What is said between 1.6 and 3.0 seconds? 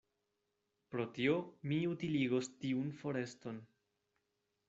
mi utiligos tiun